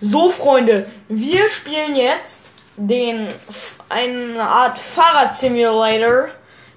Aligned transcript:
So, 0.00 0.30
Freunde, 0.30 0.88
wir 1.08 1.48
spielen 1.48 1.96
jetzt 1.96 2.50
den 2.76 3.26
eine 3.88 4.40
Art 4.40 4.78
Fahrrad-Simulator. 4.78 6.28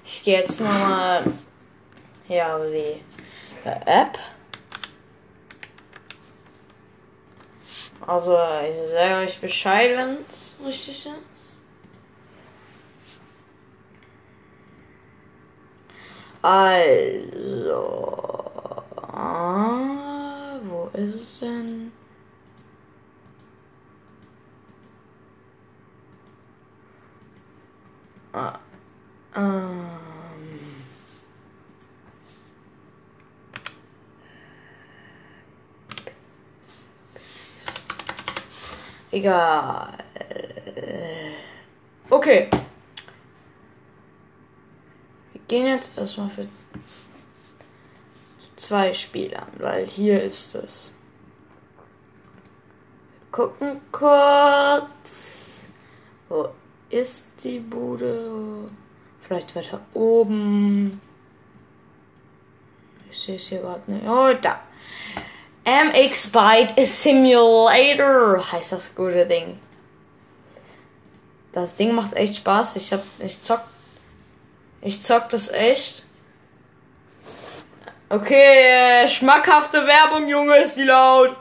Ich 0.04 0.24
gehe 0.24 0.40
jetzt 0.40 0.60
nochmal 0.60 1.22
hier 2.26 2.56
auf 2.56 2.62
die 2.66 3.00
App. 3.64 4.18
Also, 8.04 8.36
ich 8.68 8.90
sage 8.90 9.24
euch 9.24 9.40
Bescheid, 9.40 9.96
wenn 9.96 10.18
es 10.28 10.56
richtig 10.66 11.06
ist. 11.06 11.60
Also, 16.42 18.02
ah, 19.00 20.58
wo 20.64 20.90
ist 20.94 21.14
es 21.14 21.38
denn? 21.38 21.92
Ah, 28.32 28.58
ähm. 29.36 30.02
Egal. 39.10 39.98
Okay. 42.08 42.48
Wir 45.32 45.40
gehen 45.46 45.66
jetzt 45.66 45.98
erstmal 45.98 46.30
für 46.30 46.48
zwei 48.56 48.94
Spiele 48.94 49.38
an, 49.38 49.52
weil 49.58 49.86
hier 49.86 50.22
ist 50.22 50.54
es. 50.54 50.94
Wir 53.20 53.30
gucken 53.30 53.80
kurz. 53.92 55.66
Wo 56.30 56.48
ist 56.92 57.32
die 57.42 57.58
Bude? 57.58 58.68
Vielleicht 59.26 59.56
weiter 59.56 59.80
oben. 59.94 61.00
Ich 63.10 63.18
sehe 63.18 63.36
es 63.36 63.48
hier 63.48 63.60
gerade 63.60 63.90
nicht. 63.90 64.06
Oh, 64.06 64.32
da. 64.40 64.60
MX 65.64 66.28
Byte 66.28 66.84
Simulator 66.84 68.52
heißt 68.52 68.72
das 68.72 68.94
gute 68.94 69.26
Ding. 69.26 69.58
Das 71.52 71.74
Ding 71.76 71.94
macht 71.94 72.14
echt 72.14 72.36
Spaß. 72.36 72.76
Ich 72.76 72.92
hab, 72.92 73.02
ich 73.18 73.42
zock, 73.42 73.62
ich 74.80 75.02
zock 75.02 75.28
das 75.28 75.50
echt. 75.50 76.02
Okay, 78.08 79.04
äh, 79.04 79.08
schmackhafte 79.08 79.86
Werbung, 79.86 80.28
Junge, 80.28 80.56
ist 80.58 80.76
die 80.76 80.82
laut. 80.82 81.36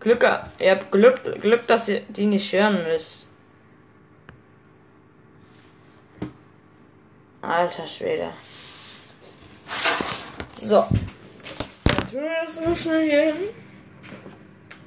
Glück, 0.00 0.24
ihr 0.58 0.70
habt 0.72 0.90
Glück, 0.90 1.22
Glück, 1.40 1.66
dass 1.68 1.88
ihr 1.88 2.00
die 2.08 2.26
nicht 2.26 2.52
hören 2.52 2.82
müsst. 2.84 3.27
Alter 7.42 7.86
Schwede. 7.86 8.30
So. 10.56 10.84
Dann 11.84 12.10
tun 12.10 12.22
wir 12.22 12.30
das 12.44 12.60
noch 12.60 12.76
schnell 12.76 13.08
hier 13.08 13.22
hin. 13.32 13.34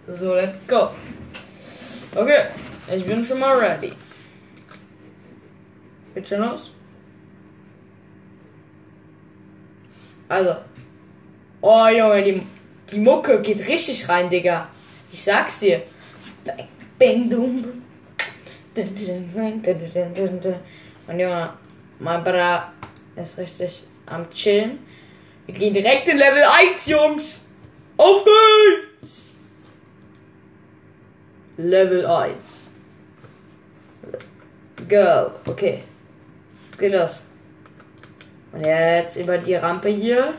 So, 0.07 0.33
let's 0.33 0.57
go. 0.67 0.89
Okay, 2.13 2.47
ich 2.94 3.05
bin 3.05 3.23
schon 3.23 3.39
mal 3.39 3.57
ready. 3.57 3.94
Geht 6.13 6.27
schon 6.27 6.41
los? 6.41 6.73
Also. 10.27 10.55
Oh, 11.61 11.88
Junge, 11.88 12.23
die, 12.23 12.41
die 12.91 12.99
Mucke 12.99 13.41
geht 13.41 13.66
richtig 13.67 14.09
rein, 14.09 14.29
Digga. 14.29 14.67
Ich 15.11 15.23
sag's 15.23 15.59
dir. 15.59 15.83
Bang, 16.44 16.67
bang, 16.99 17.29
dum. 17.29 17.83
Und 21.07 21.19
Junge, 21.19 21.53
mein 22.02 22.23
Bruder 22.23 22.73
ist 23.16 23.38
richtig 23.38 23.84
am 24.07 24.29
Chillen. 24.29 24.79
Wir 25.45 25.56
gehen 25.56 25.73
direkt 25.73 26.07
in 26.07 26.17
Level 26.17 26.44
1, 26.44 26.85
Jungs. 26.88 27.41
Auf 27.97 28.25
geht's! 28.25 29.34
Level 31.57 32.06
1. 32.06 32.35
Go. 34.89 35.31
Okay. 35.45 35.84
Geht 36.78 36.94
los. 36.94 37.23
Und 38.51 38.66
jetzt 38.66 39.18
über 39.18 39.38
die 39.38 39.56
Rampe 39.56 39.89
hier. 39.89 40.33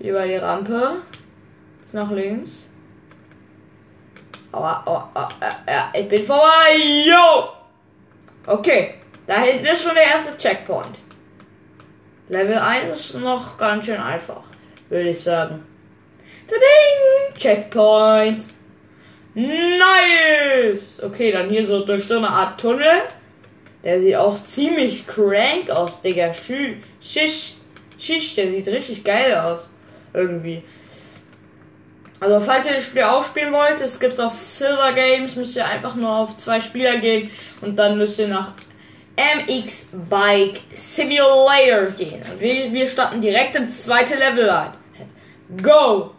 Über 0.00 0.26
die 0.26 0.36
Rampe. 0.36 1.02
Jetzt 1.80 1.94
nach 1.94 2.10
links. 2.10 2.68
Aua, 4.52 4.82
aua, 4.84 5.08
aua, 5.14 5.28
ja, 5.66 5.90
ich 5.94 6.06
bin 6.08 6.26
vorbei. 6.26 6.76
Yo! 7.06 7.31
Okay, 8.46 8.94
da 9.26 9.40
hinten 9.40 9.66
ist 9.66 9.84
schon 9.84 9.94
der 9.94 10.04
erste 10.04 10.36
Checkpoint. 10.36 10.98
Level 12.28 12.58
1 12.58 12.90
ist 12.90 13.14
noch 13.20 13.56
ganz 13.56 13.86
schön 13.86 14.00
einfach, 14.00 14.42
würde 14.88 15.10
ich 15.10 15.20
sagen. 15.20 15.64
Tading! 16.48 17.36
Checkpoint. 17.36 18.46
Nice! 19.34 21.00
Okay, 21.02 21.30
dann 21.30 21.50
hier 21.50 21.64
so 21.64 21.84
durch 21.84 22.06
so 22.06 22.16
eine 22.16 22.28
Art 22.28 22.60
Tunnel. 22.60 23.02
Der 23.84 24.00
sieht 24.00 24.16
auch 24.16 24.34
ziemlich 24.34 25.06
crank 25.06 25.70
aus, 25.70 26.00
Digga. 26.00 26.32
Schisch. 26.34 27.54
Schisch, 27.98 28.34
der 28.34 28.50
sieht 28.50 28.68
richtig 28.68 29.04
geil 29.04 29.34
aus. 29.36 29.70
Irgendwie. 30.12 30.62
Also, 32.22 32.38
falls 32.38 32.68
ihr 32.68 32.74
das 32.74 32.86
Spiel 32.86 33.02
auch 33.02 33.24
spielen 33.24 33.52
wollt, 33.52 33.80
es 33.80 33.98
gibt's 33.98 34.20
auf 34.20 34.40
Silver 34.40 34.92
Games, 34.92 35.34
müsst 35.34 35.56
ihr 35.56 35.66
einfach 35.66 35.96
nur 35.96 36.08
auf 36.08 36.36
zwei 36.36 36.60
Spieler 36.60 36.98
gehen 36.98 37.32
und 37.60 37.74
dann 37.74 37.98
müsst 37.98 38.16
ihr 38.20 38.28
nach 38.28 38.52
MX 39.16 39.88
Bike 40.08 40.60
Simulator 40.72 41.86
gehen. 41.90 42.22
Und 42.22 42.40
wir, 42.40 42.72
wir 42.72 42.86
starten 42.86 43.20
direkt 43.20 43.56
ins 43.56 43.82
zweite 43.82 44.14
Level 44.14 44.48
ein. 44.48 44.70
Go! 45.60 46.12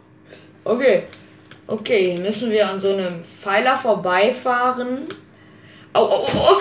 Okay. 0.62 1.04
Okay, 1.66 2.18
müssen 2.18 2.50
wir 2.50 2.68
an 2.68 2.78
so 2.78 2.92
einem 2.92 3.24
Pfeiler 3.24 3.78
vorbeifahren. 3.78 5.08
Au, 5.94 6.02
au, 6.02 6.26
au, 6.26 6.58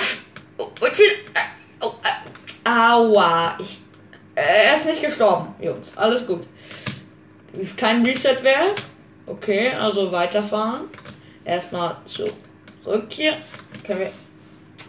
au, 0.57 0.63
und 0.79 0.97
wieder, 0.97 1.41
au, 1.81 1.89
äh, 2.01 2.69
aua. 2.69 3.57
Ich, 3.59 3.77
äh, 4.35 4.69
er 4.69 4.77
ist 4.77 4.85
nicht 4.85 5.03
gestorben, 5.03 5.53
Jungs. 5.59 5.91
Alles 5.97 6.25
gut. 6.25 6.47
Ist 7.51 7.77
kein 7.77 8.05
Reset 8.05 8.41
wert. 8.41 8.81
Okay, 9.25 9.71
also 9.71 10.11
weiterfahren. 10.11 10.89
Erstmal 11.45 11.97
zurück 12.05 13.05
hier. 13.09 13.37
Können 13.85 14.01
wir. 14.01 14.11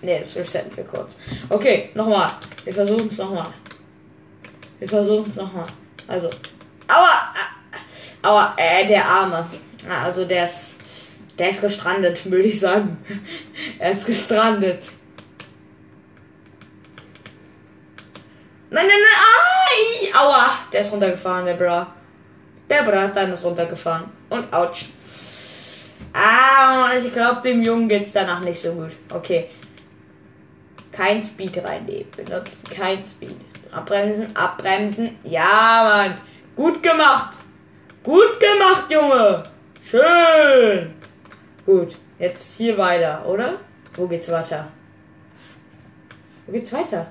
Ne, 0.02 0.18
das 0.18 0.36
resetten 0.36 0.76
wir 0.76 0.84
kurz. 0.84 1.18
Okay, 1.48 1.90
nochmal. 1.94 2.32
Wir 2.64 2.74
versuchen 2.74 3.06
es 3.06 3.18
nochmal. 3.18 3.52
Wir 4.78 4.88
versuchen 4.88 5.30
es 5.30 5.36
nochmal. 5.36 5.66
Also. 6.08 6.28
Aua! 6.88 7.34
Aua, 8.22 8.54
äh, 8.56 8.86
der 8.86 9.04
Arme. 9.04 9.46
Also 9.88 10.24
der 10.24 10.46
ist. 10.46 10.74
Der 11.38 11.50
ist 11.50 11.60
gestrandet, 11.60 12.30
würde 12.30 12.44
ich 12.44 12.60
sagen. 12.60 12.96
er 13.78 13.90
ist 13.90 14.06
gestrandet. 14.06 14.84
Nein, 18.70 18.86
nein, 18.86 18.96
nein! 18.98 20.14
Ai! 20.14 20.18
Aua! 20.18 20.58
Der 20.72 20.80
ist 20.80 20.92
runtergefahren, 20.92 21.44
der 21.44 21.54
Bra. 21.54 21.92
Der 22.68 22.82
Bratan 22.82 23.32
ist 23.32 23.44
runtergefahren. 23.44 24.10
Und 24.30 24.52
ouch. 24.52 24.86
Ah, 26.12 26.90
ich 26.96 27.12
glaube, 27.12 27.42
dem 27.42 27.62
Jungen 27.62 27.88
geht's 27.88 28.12
danach 28.12 28.40
nicht 28.40 28.60
so 28.60 28.72
gut. 28.72 28.92
Okay. 29.10 29.50
Kein 30.92 31.22
Speed 31.22 31.62
reinnehmen. 31.64 32.10
Benutzen 32.16 32.68
kein 32.70 33.04
Speed. 33.04 33.36
Abbremsen, 33.72 34.36
abbremsen. 34.36 35.18
Ja, 35.24 36.04
Mann. 36.06 36.14
Gut 36.54 36.82
gemacht. 36.82 37.38
Gut 38.04 38.38
gemacht, 38.38 38.86
Junge. 38.88 39.50
Schön. 39.82 40.94
Gut. 41.66 41.96
Jetzt 42.18 42.56
hier 42.56 42.78
weiter, 42.78 43.26
oder? 43.26 43.54
Wo 43.96 44.06
geht's 44.06 44.30
weiter? 44.30 44.68
Wo 46.46 46.52
geht's 46.52 46.72
weiter? 46.72 47.08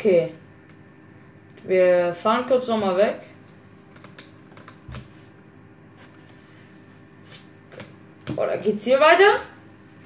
Okay. 0.00 0.32
Wir 1.64 2.14
fahren 2.14 2.46
kurz 2.46 2.68
nochmal 2.68 2.96
weg. 2.96 3.20
Oder 8.34 8.56
geht's 8.56 8.84
hier 8.84 8.98
weiter? 8.98 9.40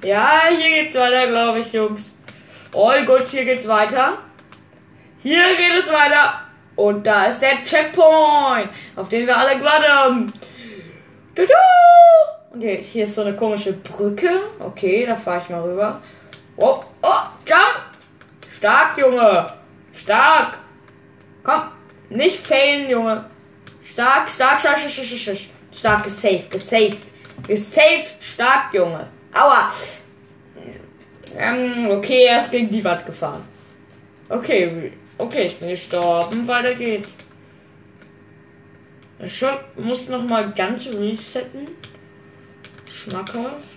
Ja, 0.03 0.41
hier 0.49 0.83
geht's 0.83 0.97
weiter, 0.97 1.27
glaube 1.27 1.59
ich, 1.59 1.71
Jungs. 1.71 2.17
All 2.73 3.05
gut, 3.05 3.29
hier 3.29 3.45
geht's 3.45 3.69
weiter. 3.69 4.17
Hier 5.23 5.55
geht 5.55 5.79
es 5.79 5.89
weiter. 5.89 6.41
Und 6.75 7.07
da 7.07 7.27
ist 7.27 7.41
der 7.41 7.63
Checkpoint, 7.63 8.71
auf 8.97 9.07
den 9.07 9.25
wir 9.25 9.37
alle 9.37 9.57
gewartet 9.57 9.89
haben. 9.89 10.33
Und 12.49 12.59
hier, 12.59 12.75
hier 12.79 13.05
ist 13.05 13.15
so 13.15 13.21
eine 13.21 13.37
komische 13.37 13.71
Brücke. 13.71 14.29
Okay, 14.59 15.05
da 15.05 15.15
fahre 15.15 15.39
ich 15.41 15.49
mal 15.49 15.61
rüber. 15.61 16.01
Oh, 16.57 16.83
oh, 17.01 17.21
jump! 17.45 17.81
Stark, 18.51 18.97
Junge. 18.97 19.54
Stark. 19.95 20.59
Komm. 21.43 21.71
Nicht 22.09 22.37
failen, 22.37 22.89
Junge. 22.89 23.25
Stark, 23.83 24.29
stark, 24.29 24.59
stark, 24.59 24.77
stark, 24.77 24.93
stark, 24.93 25.19
stark. 25.19 25.37
Stark, 25.73 26.03
gesaved, 26.03 26.51
gesaved. 26.51 27.13
Gesaved, 27.47 28.21
stark, 28.21 28.73
Junge. 28.73 29.07
Aua. 29.33 29.71
Ähm, 31.37 31.89
okay, 31.91 32.25
er 32.25 32.39
ist 32.39 32.51
gegen 32.51 32.69
die 32.69 32.83
Wand 32.83 33.05
gefahren. 33.05 33.43
Okay, 34.29 34.93
okay, 35.17 35.47
ich 35.47 35.57
bin 35.57 35.69
gestorben. 35.69 36.47
Weiter 36.47 36.75
geht's. 36.75 37.13
Ich 39.19 39.43
muss 39.75 40.09
noch 40.09 40.23
mal 40.23 40.51
ganz 40.53 40.87
resetten. 40.87 41.67
Schmackhaft. 42.89 43.74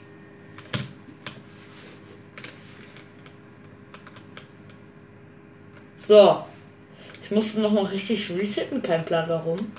So. 6.09 6.43
Ich 7.23 7.31
musste 7.31 7.61
noch 7.61 7.71
mal 7.71 7.85
richtig 7.85 8.31
resetten, 8.31 8.81
kein 8.81 9.05
Plan 9.05 9.29
warum. 9.29 9.71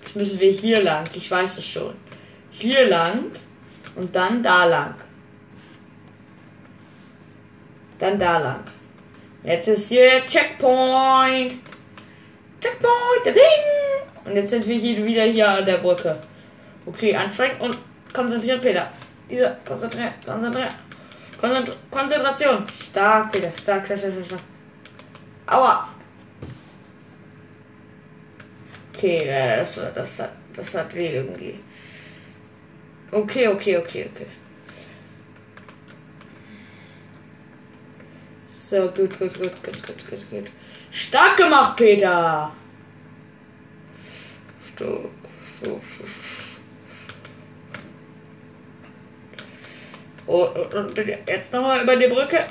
Jetzt 0.00 0.16
müssen 0.16 0.40
wir 0.40 0.50
hier 0.50 0.82
lang. 0.82 1.04
Ich 1.14 1.30
weiß 1.30 1.58
es 1.58 1.68
schon. 1.68 1.94
Hier 2.50 2.88
lang 2.88 3.30
und 3.94 4.16
dann 4.16 4.42
da 4.42 4.64
lang. 4.64 4.96
Dann 8.00 8.18
da 8.18 8.38
lang. 8.38 8.64
Jetzt 9.44 9.68
ist 9.68 9.88
hier 9.88 10.26
Checkpoint. 10.26 11.52
Checkpoint, 12.60 13.24
der 13.24 13.34
Ding. 13.34 13.64
Und 14.24 14.34
jetzt 14.34 14.50
sind 14.50 14.66
wir 14.66 14.76
hier 14.76 15.06
wieder 15.06 15.22
hier 15.22 15.48
an 15.48 15.64
der 15.64 15.78
Brücke. 15.78 16.18
Okay, 16.86 17.14
anstrengend 17.14 17.60
und 17.60 17.78
konzentriert, 18.12 18.60
Peter. 18.60 18.90
Dieser, 19.30 19.56
konzentriert, 19.64 20.14
konzentriert. 20.26 20.74
Konzentra 21.40 21.72
Konzentration. 21.88 22.66
Stark, 22.68 23.30
Peter. 23.30 23.52
Stark, 23.56 23.86
stark, 23.86 24.00
stark, 24.00 24.26
stark. 24.26 24.53
Aua. 25.46 25.88
Okay, 28.92 29.26
das, 29.26 29.80
das, 29.94 30.20
hat, 30.20 30.32
das 30.54 30.74
hat 30.74 30.94
weh 30.94 31.16
irgendwie. 31.16 31.60
Okay, 33.10 33.48
okay, 33.48 33.76
okay, 33.76 34.08
okay. 34.10 34.26
So, 38.48 38.88
gut, 38.88 39.18
gut, 39.18 39.38
gut, 39.38 39.62
gut, 39.62 39.86
gut, 39.86 40.08
gut, 40.08 40.30
gut. 40.30 40.50
Stark 40.90 41.36
gemacht, 41.36 41.76
Peter! 41.76 42.52
Stark, 44.74 45.10
stark, 45.60 45.80
Oh, 50.26 50.48
und 50.74 50.96
jetzt 50.96 51.52
nochmal 51.52 51.82
über 51.82 51.96
die 51.96 52.06
Brücke. 52.06 52.46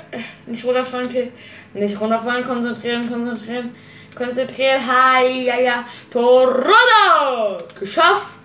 Nicht 0.46 0.64
runterfallen, 0.64 1.08
Peter. 1.08 1.30
Nicht 1.72 2.00
runterfallen, 2.00 2.44
konzentrieren, 2.44 3.10
konzentrieren. 3.10 3.74
Konzentrieren. 4.14 4.80
Hi, 4.86 5.46
ja, 5.46 5.58
ja. 5.58 5.84
Toronto! 6.10 7.64
Geschafft! 7.78 8.38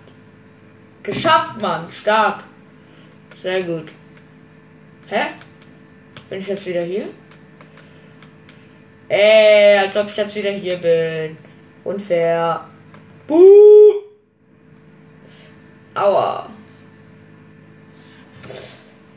Geschafft, 1.02 1.62
Mann. 1.62 1.86
Stark. 1.90 2.42
Sehr 3.32 3.62
gut. 3.62 3.92
Hä? 5.06 5.26
Bin 6.28 6.40
ich 6.40 6.48
jetzt 6.48 6.66
wieder 6.66 6.82
hier? 6.82 7.08
Ey, 9.08 9.78
als 9.78 9.96
ob 9.96 10.08
ich 10.08 10.16
jetzt 10.16 10.34
wieder 10.34 10.50
hier 10.50 10.76
bin. 10.76 11.38
Unfair. 11.84 12.64
Buh! 13.26 13.92
Aua. 15.94 16.48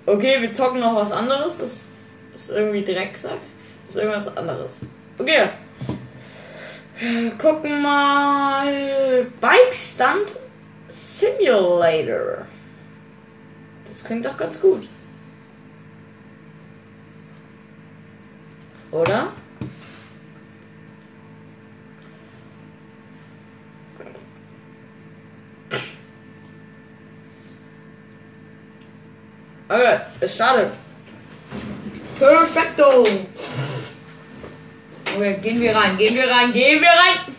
Okay, 0.05 0.41
wir 0.41 0.53
zocken 0.53 0.79
noch 0.79 0.95
was 0.95 1.11
anderes. 1.11 1.59
Das 1.59 1.85
ist 2.35 2.51
irgendwie 2.51 2.83
Drecksack. 2.83 3.39
Das 3.87 3.95
ist 3.95 4.01
irgendwas 4.01 4.37
anderes. 4.37 4.85
Okay. 5.17 5.49
Gucken 7.37 7.81
mal. 7.81 9.25
Bike 9.39 9.73
Stunt 9.73 10.37
Simulator. 10.89 12.47
Das 13.87 14.03
klingt 14.03 14.25
doch 14.25 14.37
ganz 14.37 14.59
gut. 14.59 14.87
Oder? 18.91 19.27
Okay, 29.73 29.99
es 30.19 30.35
startet. 30.35 30.71
Perfekto. 32.19 33.07
Okay, 35.15 35.39
gehen 35.41 35.61
wir 35.61 35.75
rein, 35.75 35.97
gehen 35.97 36.13
wir 36.13 36.29
rein, 36.29 36.53
gehen 36.53 36.79
wir 36.79 36.89
rein. 36.89 37.35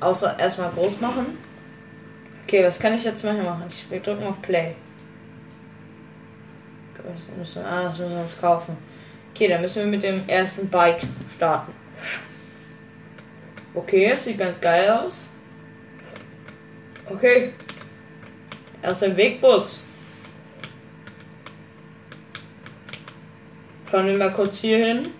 Außer 0.00 0.36
erstmal 0.36 0.70
groß 0.70 1.00
machen. 1.00 1.38
Okay, 2.44 2.64
was 2.66 2.80
kann 2.80 2.94
ich 2.94 3.04
jetzt 3.04 3.24
mal 3.24 3.34
hier 3.34 3.44
machen? 3.44 3.66
Ich, 3.68 3.88
wir 3.88 4.00
drücken 4.00 4.26
auf 4.26 4.42
Play. 4.42 4.74
Das 6.96 7.36
müssen, 7.36 7.64
ah, 7.64 7.84
das 7.84 7.98
müssen 7.98 8.14
wir 8.14 8.22
uns 8.22 8.40
kaufen. 8.40 8.76
Okay, 9.32 9.46
dann 9.46 9.60
müssen 9.60 9.84
wir 9.84 9.86
mit 9.86 10.02
dem 10.02 10.28
ersten 10.28 10.68
Bike 10.68 11.02
starten. 11.32 11.72
Okay, 13.74 14.10
es 14.10 14.24
sieht 14.24 14.38
ganz 14.38 14.60
geil 14.60 14.90
aus. 14.90 15.28
Okay. 17.10 17.52
Erster 18.82 19.16
Wegbus. 19.16 19.80
Schauen 23.90 24.06
wir 24.06 24.16
mal 24.16 24.32
kurz 24.32 24.58
hier 24.58 24.86
hin. 24.86 25.10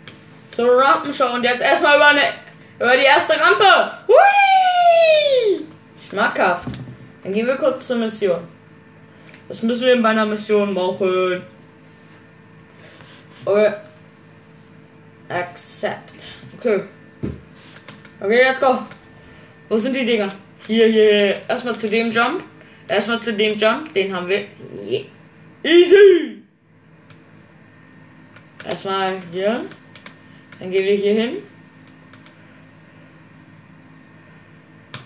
Zur 0.52 0.80
Rampenshow. 0.80 1.34
Und 1.34 1.42
jetzt 1.42 1.62
erstmal 1.62 1.96
über, 1.96 2.06
eine, 2.06 2.34
über 2.78 2.96
die 2.96 3.04
erste 3.04 3.34
Rampe. 3.38 3.98
Hui! 4.06 5.66
Schmackhaft. 5.98 6.68
Dann 7.22 7.32
gehen 7.32 7.46
wir 7.46 7.56
kurz 7.56 7.86
zur 7.86 7.96
Mission. 7.96 8.46
Was 9.48 9.62
müssen 9.62 9.82
wir 9.82 10.00
bei 10.00 10.10
einer 10.10 10.26
Mission 10.26 10.72
machen? 10.72 11.42
Okay. 13.44 13.72
Accept. 15.28 16.34
Okay. 16.56 16.84
Okay, 18.20 18.42
let's 18.44 18.60
go. 18.60 18.78
Wo 19.68 19.76
sind 19.76 19.96
die 19.96 20.04
Dinger? 20.04 20.32
Hier, 20.66 20.86
hier. 20.86 21.42
Erstmal 21.48 21.78
zu 21.78 21.88
dem 21.88 22.10
Jump. 22.10 22.44
Erstmal 22.88 23.20
zu 23.20 23.32
dem 23.32 23.56
Jump. 23.56 23.92
Den 23.94 24.14
haben 24.14 24.28
wir. 24.28 24.46
Yeah. 24.88 25.04
Easy. 25.62 26.42
Erstmal 28.64 29.20
hier. 29.32 29.64
Dann 30.58 30.70
gehen 30.70 30.84
wir 30.84 30.94
hier 30.94 31.14
hin. 31.14 31.36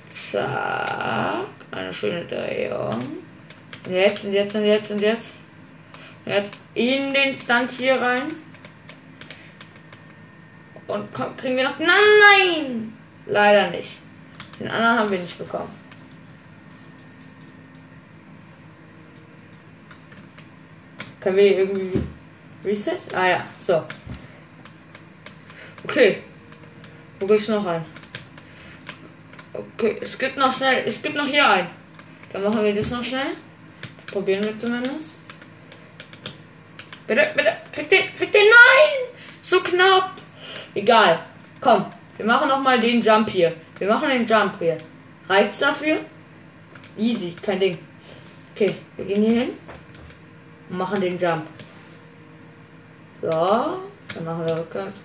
Zack. 0.08 1.46
Eine 1.70 1.92
schöne 1.92 2.24
Drehung. 2.24 3.18
Und 3.86 3.92
jetzt, 3.92 4.24
und 4.24 4.32
jetzt, 4.32 4.54
und 4.54 4.64
jetzt, 4.64 4.90
und 4.90 5.00
jetzt. 5.00 5.34
Und 6.24 6.32
jetzt 6.32 6.54
in 6.74 7.12
den 7.12 7.36
Stand 7.36 7.70
hier 7.72 8.00
rein. 8.00 8.32
Und 10.86 11.12
komm, 11.12 11.36
kriegen 11.36 11.56
wir 11.56 11.64
noch. 11.64 11.78
Nein, 11.78 11.88
nein! 12.20 12.92
Leider 13.26 13.70
nicht. 13.70 13.96
Den 14.60 14.68
anderen 14.68 14.98
haben 14.98 15.10
wir 15.10 15.18
nicht 15.18 15.38
bekommen. 15.38 15.70
Können 21.20 21.36
wir 21.36 21.58
irgendwie 21.58 22.02
Reset? 22.64 22.98
Ah 23.14 23.28
ja, 23.28 23.44
so. 23.58 23.84
Okay. 25.84 26.22
Wo 27.18 27.26
gibt's 27.26 27.48
noch 27.48 27.64
ein? 27.66 27.84
Okay, 29.52 29.98
es 30.00 30.18
gibt 30.18 30.36
noch 30.36 30.52
schnell, 30.52 30.84
es 30.86 31.00
gibt 31.00 31.16
noch 31.16 31.26
hier 31.26 31.48
ein. 31.48 31.66
Dann 32.32 32.42
machen 32.42 32.62
wir 32.62 32.74
das 32.74 32.90
noch 32.90 33.04
schnell. 33.04 33.36
Probieren 34.06 34.44
wir 34.44 34.56
zumindest. 34.56 35.20
Bitte, 37.06 37.32
bitte, 37.36 37.56
krieg 37.72 37.88
den, 37.88 38.14
krieg 38.16 38.32
den, 38.32 38.42
nein! 38.42 39.14
So 39.42 39.60
knapp! 39.60 40.12
Egal. 40.74 41.20
Komm, 41.60 41.86
wir 42.16 42.26
machen 42.26 42.48
noch 42.48 42.60
mal 42.60 42.80
den 42.80 43.00
Jump 43.00 43.30
hier. 43.30 43.54
Wir 43.78 43.88
machen 43.88 44.08
den 44.08 44.26
Jump 44.26 44.58
hier. 44.58 44.78
Reizt 45.28 45.60
dafür? 45.62 45.98
Easy, 46.96 47.34
kein 47.42 47.58
Ding. 47.58 47.78
Okay, 48.54 48.76
wir 48.96 49.04
gehen 49.04 49.22
hier 49.22 49.40
hin 49.40 49.50
und 50.70 50.78
machen 50.78 51.00
den 51.00 51.18
Jump. 51.18 51.46
So, 53.20 53.30
dann 53.30 54.24
machen 54.24 54.46
wir 54.46 54.58
rückwärts. 54.58 55.02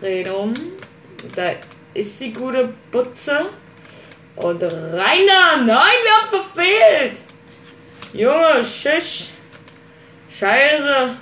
Drehen 0.00 0.30
um. 0.32 0.54
Da 1.36 1.52
ist 1.94 2.20
die 2.20 2.32
gute 2.32 2.72
Butze. 2.90 3.46
Und 4.34 4.62
rein 4.62 5.26
da! 5.26 5.56
Nein, 5.56 5.66
wir 5.66 6.12
haben 6.16 6.28
verfehlt! 6.28 7.20
Junge, 8.12 8.64
Schisch. 8.64 9.32
Scheiße. 10.30 11.16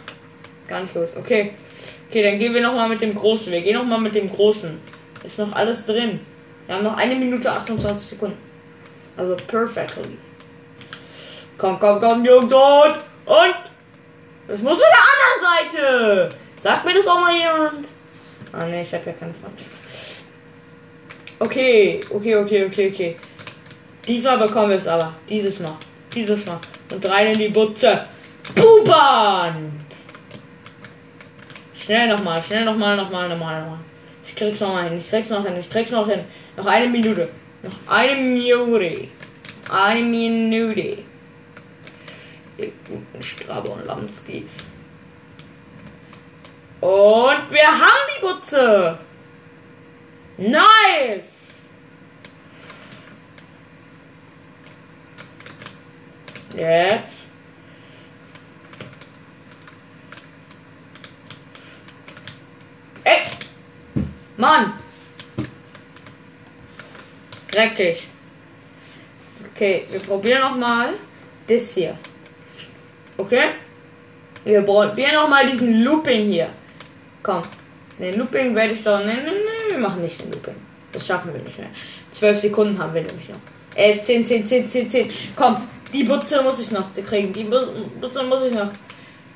Nicht 0.81 0.95
gut. 0.95 1.09
Okay. 1.17 1.55
Okay, 2.09 2.23
dann 2.23 2.39
gehen 2.39 2.55
wir 2.55 2.63
nochmal 2.63 2.89
mit 2.89 3.01
dem 3.01 3.15
Großen. 3.15 3.53
Wir 3.53 3.61
gehen 3.61 3.75
nochmal 3.75 4.01
mit 4.01 4.15
dem 4.15 4.31
Großen. 4.31 4.81
Ist 5.25 5.39
noch 5.39 5.53
alles 5.53 5.87
drin. 5.87 6.21
Wir 6.71 6.77
haben 6.77 6.85
noch 6.85 6.97
eine 6.97 7.17
Minute 7.17 7.51
28 7.51 8.11
Sekunden. 8.11 8.39
Also 9.17 9.35
perfectly. 9.35 10.17
Komm, 11.59 11.81
komm, 11.81 12.01
komm, 12.01 12.25
Jungs 12.25 12.53
und. 12.53 12.95
Und. 13.25 13.57
Das 14.47 14.61
muss 14.61 14.81
von 14.81 14.89
der 14.89 15.03
anderen 15.11 15.73
Seite. 15.75 16.35
Sagt 16.57 16.85
mir 16.85 16.95
das 16.95 17.09
auch 17.09 17.21
mal 17.23 17.37
jemand? 17.37 17.89
Ah 18.53 18.67
ne, 18.67 18.83
ich 18.83 18.95
habe 18.95 19.05
ja 19.05 19.13
keine 19.15 19.35
Fahrt. 19.35 19.53
Okay, 21.41 22.03
okay, 22.09 22.37
okay, 22.37 22.65
okay, 22.67 22.93
okay. 22.93 23.17
Diesmal 24.07 24.39
bekommen 24.39 24.71
wir 24.71 24.77
es 24.77 24.87
aber. 24.87 25.13
Dieses 25.29 25.59
Mal. 25.59 25.77
Dieses 26.15 26.47
Mal. 26.47 26.61
Und 26.89 27.05
rein 27.05 27.33
in 27.33 27.39
die 27.41 27.49
Butze. 27.49 28.05
Buban! 28.55 29.85
Schnell 31.75 32.11
nochmal, 32.11 32.41
schnell 32.41 32.65
nochmal, 32.65 32.97
nochmal, 32.97 33.29
nochmal, 33.29 33.61
nochmal. 33.61 33.90
Ich 34.31 34.37
krieg's 34.37 34.61
nochmal 34.61 34.89
hin, 34.89 35.01
ich 35.01 35.11
krieg's 35.11 35.29
noch 35.29 35.45
hin, 35.45 35.57
ich 35.59 35.69
krieg's 35.69 35.91
noch 35.91 36.09
hin. 36.09 36.25
Noch 36.57 36.65
eine 36.65 36.87
Minute. 36.87 37.29
Noch 37.65 37.93
eine 37.93 38.15
Minute. 38.15 39.09
Eine 39.69 40.03
Minute. 40.03 40.99
Ihr 42.57 42.73
guten 42.87 43.23
Strabe 43.23 43.71
und 43.71 43.85
Lamskis. 43.85 44.65
Und 46.81 47.51
wir 47.51 47.67
haben 47.67 48.07
die 48.17 48.21
Butze. 48.21 48.99
Nice. 50.39 51.59
Jetzt. 56.55 57.27
Ey! 63.05 63.40
Mann! 64.41 64.73
Dreckig. 67.53 68.09
Okay, 69.51 69.85
wir 69.91 70.01
probieren 70.01 70.41
noch 70.41 70.57
mal 70.57 70.95
das 71.47 71.75
hier. 71.75 71.95
Okay? 73.19 73.51
Wir 74.45 74.63
probieren 74.63 75.15
noch 75.15 75.29
mal 75.29 75.47
diesen 75.47 75.85
Looping 75.85 76.27
hier. 76.27 76.49
Komm. 77.23 77.43
Den 77.99 78.19
Looping 78.19 78.55
werde 78.55 78.73
ich 78.73 78.83
doch. 78.83 79.01
Ne, 79.01 79.15
ne, 79.15 79.31
ne, 79.31 79.73
wir 79.73 79.79
machen 79.79 80.01
nicht 80.01 80.19
den 80.23 80.33
Looping. 80.33 80.57
Das 80.91 81.07
schaffen 81.07 81.35
wir 81.35 81.43
nicht 81.43 81.59
mehr. 81.59 81.69
Zwölf 82.11 82.39
Sekunden 82.39 82.79
haben 82.79 82.95
wir 82.95 83.03
nämlich 83.03 83.29
noch. 83.29 83.37
11, 83.75 84.03
10, 84.03 84.25
10, 84.25 84.47
10, 84.47 84.71
10, 84.71 84.91
10. 84.91 85.11
Komm, 85.37 85.57
die 85.93 86.05
Butze 86.05 86.43
muss 86.43 86.61
ich 86.61 86.71
noch 86.71 86.91
kriegen. 86.93 87.31
Die 87.35 87.45
Butze 87.45 88.23
muss 88.23 88.43
ich 88.45 88.55
noch. 88.55 88.73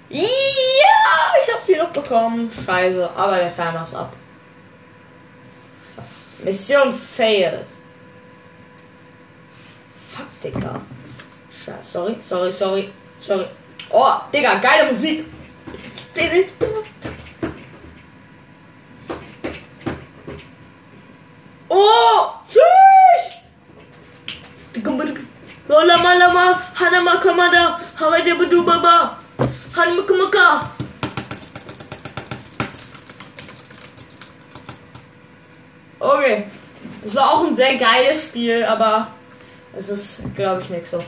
Ja, 0.09 0.25
ich 1.39 1.55
hab 1.55 1.63
sie 1.63 1.77
noch 1.77 1.91
bekommen. 1.91 2.51
Scheiße, 2.51 3.11
aber 3.15 3.37
der 3.37 3.55
Timer 3.55 3.85
ist 3.85 3.95
ab. 3.95 4.15
Mission 6.43 6.93
failed. 6.93 7.67
Fuck, 10.09 10.29
Digga. 10.41 10.81
Sorry, 11.51 12.19
sorry, 12.21 12.53
sorry, 12.53 12.89
sorry. 13.19 13.47
Oh, 13.93 14.29
Digga, 14.33 14.61
geile 14.61 14.91
Musik. 14.91 15.27
Oh, 21.71 22.41
tschüss. 22.49 23.45
Lama 25.69 26.15
lama, 26.15 26.63
hanama 26.75 27.21
kamada, 27.21 27.81
hawade 27.95 28.35
budu 28.39 28.63
baba, 28.67 29.17
hanmukumaka. 29.73 30.71
Okay. 36.05 36.45
Es 37.03 37.15
war 37.17 37.33
auch 37.33 37.47
ein 37.47 37.57
sehr 37.57 37.77
geiles 37.77 38.25
Spiel, 38.25 38.63
aber 38.65 39.09
es 39.75 39.89
ist, 39.89 40.21
glaube 40.37 40.61
ich, 40.61 40.69
nicht 40.69 40.87
so. 40.87 41.03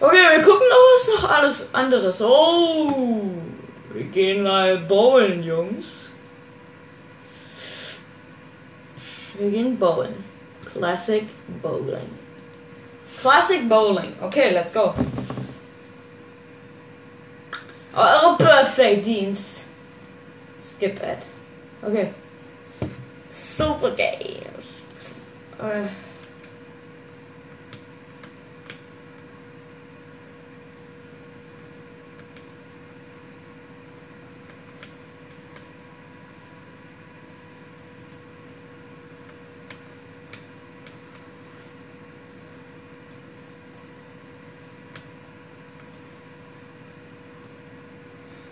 Okay, 0.00 0.16
wir 0.34 0.42
gucken 0.42 0.66
noch, 0.68 0.76
was 0.94 1.22
noch 1.22 1.30
alles 1.30 1.74
anderes. 1.74 2.22
Oh, 2.22 3.32
wir 3.92 4.04
gehen 4.04 4.44
mal 4.44 4.78
bowlen, 4.78 5.42
Jungs. 5.42 6.12
Wir 9.38 9.50
gehen 9.50 9.78
bowlen. 9.78 10.24
Classic 10.72 11.26
Bowling. 11.60 12.10
Classic 13.20 13.68
Bowling. 13.68 14.14
Okay, 14.22 14.52
let's 14.52 14.72
go. 14.72 14.94
Eure 17.94 18.38
Birthday 18.38 18.96
Dienst. 19.02 19.66
Skip 20.62 20.96
it. 21.02 21.18
Okay. 21.82 22.14
Super 23.32 23.90
Games. 23.96 24.82
Uh. 25.58 25.88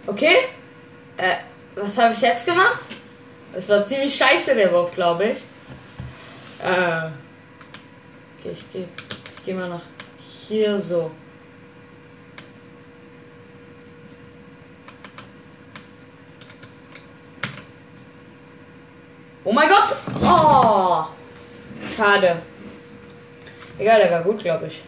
Okay. 0.07 0.49
Äh, 1.19 1.37
was 1.77 1.99
habe 1.99 2.15
ich 2.15 2.21
jetzt 2.23 2.47
gemacht? 2.47 3.00
Das 3.53 3.69
war 3.69 3.85
ziemlich 3.87 4.15
scheiße, 4.15 4.55
der 4.55 4.73
Wurf, 4.73 4.95
glaube 4.95 5.25
ich. 5.27 5.39
Äh. 6.63 7.11
Okay, 8.39 8.53
ich 8.53 8.71
gehe 8.73 8.89
ich 9.37 9.45
geh 9.45 9.55
mal 9.55 9.69
nach 9.69 9.83
hier 10.19 10.81
so. 10.81 11.11
Oh 19.43 19.53
mein 19.53 19.69
Gott! 19.69 19.97
Oh! 20.23 21.07
Schade. 21.85 22.43
Egal, 23.79 24.01
der 24.01 24.11
war 24.11 24.23
gut, 24.23 24.39
glaube 24.39 24.67
ich. 24.67 24.83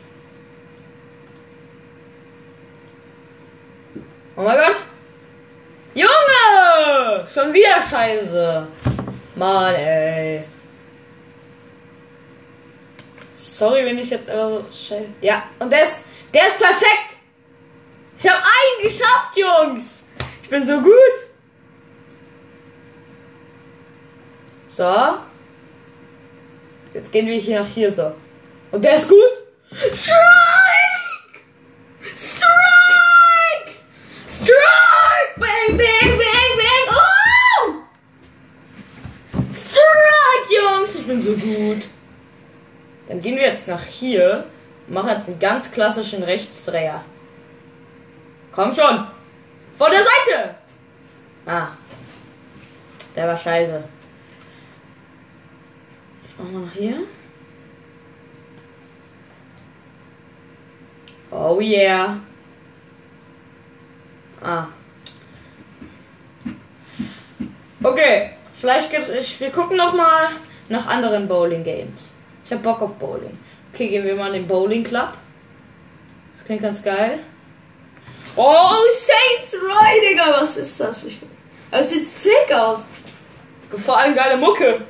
Oh 4.37 4.43
mein 4.43 4.57
Gott! 4.57 4.92
Schon 7.27 7.53
wieder 7.53 7.83
Scheiße. 7.83 8.67
Mann, 9.37 9.75
ey. 9.75 10.45
Sorry, 13.35 13.85
wenn 13.85 13.99
ich 13.99 14.11
jetzt 14.11 14.29
einfach 14.29 14.51
so 14.51 14.65
scheiße. 14.65 15.09
Ja, 15.21 15.43
und 15.59 15.73
der 15.73 15.83
ist, 15.83 16.05
der 16.33 16.47
ist 16.47 16.59
perfekt. 16.59 17.17
Ich 18.19 18.29
habe 18.29 18.41
einen 18.41 18.89
geschafft, 18.89 19.37
Jungs. 19.37 20.03
Ich 20.43 20.49
bin 20.49 20.65
so 20.65 20.81
gut. 20.81 20.93
So. 24.69 25.19
Jetzt 26.95 27.11
gehen 27.11 27.27
wir 27.27 27.37
hier 27.37 27.61
nach 27.61 27.69
hier 27.69 27.91
so. 27.91 28.15
Und 28.71 28.85
der 28.85 28.97
ist 28.97 29.09
gut. 29.09 29.19
Strike! 29.71 30.21
Strike! 32.17 33.73
Strike! 34.29 35.35
Bang, 35.37 35.79
bang, 35.79 36.19
bang, 36.19 36.53
bang! 36.59 36.87
Oh! 36.91 37.75
Strike, 39.53 40.49
Jungs! 40.51 40.95
Ich 40.95 41.07
bin 41.07 41.21
so 41.21 41.33
gut. 41.33 41.89
Jetzt 43.63 43.69
nach 43.69 43.85
hier. 43.85 44.45
Machen 44.89 45.11
jetzt 45.11 45.29
einen 45.29 45.39
ganz 45.39 45.71
klassischen 45.71 46.25
Rechtsdreher. 46.25 47.05
Komm 48.51 48.73
schon! 48.73 49.07
Von 49.77 49.89
der 49.89 50.01
Seite! 50.01 50.55
Ah. 51.47 51.69
Der 53.15 53.29
war 53.29 53.37
scheiße. 53.37 53.85
Mal 56.39 56.61
nach 56.61 56.73
hier. 56.73 56.97
Oh 61.31 61.61
yeah. 61.61 62.17
Ah. 64.43 64.67
Okay, 67.81 68.31
vielleicht 68.53 68.91
gibt 68.91 69.09
es. 69.09 69.39
Wir 69.39 69.51
gucken 69.53 69.77
noch 69.77 69.95
mal 69.95 70.31
nach 70.69 70.89
anderen 70.89 71.29
Bowling 71.29 71.63
Games. 71.63 72.11
Ich 72.45 72.53
hab 72.53 72.63
Bock 72.65 72.83
auf 72.83 72.95
Bowling. 72.95 73.39
Okay, 73.83 73.91
gehen 73.91 74.05
wir 74.05 74.15
mal 74.15 74.29
in 74.29 74.35
den 74.35 74.47
Bowling 74.47 74.85
Club. 74.85 75.15
Das 76.33 76.45
klingt 76.45 76.63
ganz 76.63 76.81
geil. 76.85 77.19
Oh, 78.37 78.77
Saints 78.95 79.57
Row, 79.61 80.01
Digga, 80.09 80.41
was 80.41 80.57
ist 80.57 80.79
das? 80.79 81.05
Ich, 81.05 81.19
das 81.69 81.91
sieht 81.91 82.09
sick 82.09 82.53
aus. 82.55 82.85
Vor 83.77 83.99
allem 83.99 84.15
geile 84.15 84.37
Mucke. 84.37 84.87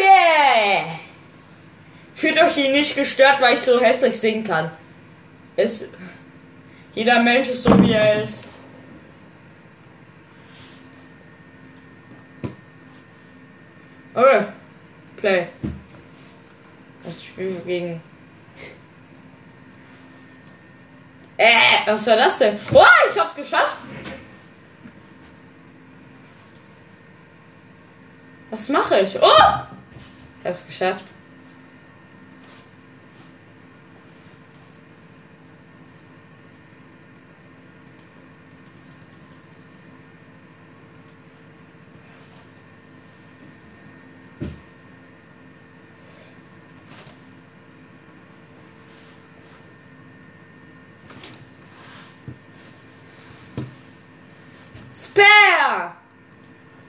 Yeah! 0.00 1.07
Fühlt 2.18 2.36
euch 2.36 2.56
nicht 2.56 2.96
gestört, 2.96 3.40
weil 3.40 3.54
ich 3.54 3.60
so 3.60 3.80
hässlich 3.80 4.18
singen 4.18 4.42
kann. 4.42 4.72
Es, 5.54 5.84
jeder 6.92 7.22
Mensch 7.22 7.48
ist 7.48 7.62
so, 7.62 7.80
wie 7.80 7.92
er 7.92 8.24
ist. 8.24 8.48
Okay, 14.14 14.46
play. 15.18 15.46
Das 17.04 17.22
Spiel 17.22 17.54
gegen. 17.64 18.00
Äh, 21.36 21.86
was 21.86 22.04
war 22.04 22.16
das 22.16 22.36
denn? 22.40 22.58
Oh, 22.74 22.84
ich 23.08 23.16
hab's 23.16 23.36
geschafft! 23.36 23.84
Was 28.50 28.68
mache 28.70 28.98
ich? 29.02 29.16
Oh! 29.22 29.52
Ich 30.40 30.46
hab's 30.48 30.66
geschafft. 30.66 31.04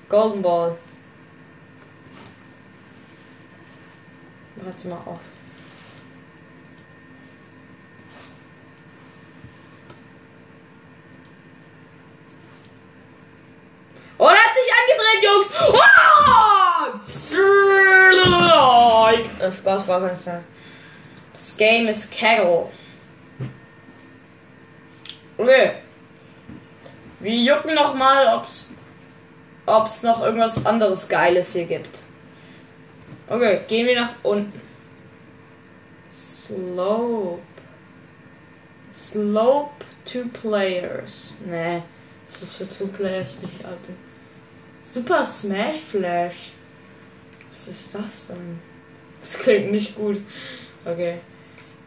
Golden 0.09 0.41
Ball. 0.41 0.77
Warte 4.55 4.87
mal 4.87 4.97
auf. 4.97 5.19
Oh, 14.17 14.25
er 14.25 14.31
hat 14.31 14.53
sich 14.53 14.69
angedreht, 14.73 15.23
Jungs! 15.23 15.49
Oh! 15.71 15.99
Äh, 19.39 19.51
Spaß 19.51 19.87
war 19.87 20.01
ganz 20.01 20.23
schnell. 20.23 20.43
Das 21.31 21.55
Game 21.55 21.87
ist 21.87 22.11
Kegel. 22.11 22.65
Okay. 25.37 25.71
Wir 27.21 27.35
jucken 27.35 27.73
noch 27.73 27.93
mal, 27.93 28.43
ob's, 29.69 29.83
ob's 29.85 30.03
noch 30.03 30.21
irgendwas 30.23 30.65
anderes 30.65 31.07
Geiles 31.07 31.53
hier 31.53 31.65
gibt. 31.65 32.01
Okay, 33.27 33.61
gehen 33.67 33.85
wir 33.85 34.01
nach 34.01 34.13
unten. 34.23 34.59
Slope. 36.11 37.41
Slope 38.91 39.85
two 40.05 40.25
players. 40.33 41.33
Nee, 41.45 41.83
das 42.27 42.41
ist 42.41 42.55
für 42.57 42.69
two 42.69 42.87
players 42.87 43.37
nicht 43.41 43.63
alt. 43.63 43.77
Super 44.81 45.23
Smash 45.23 45.77
Flash. 45.77 46.51
Was 47.51 47.67
ist 47.67 47.93
das 47.95 48.27
denn? 48.27 48.59
Das 49.21 49.37
klingt 49.37 49.71
nicht 49.71 49.95
gut. 49.95 50.21
Okay. 50.85 51.19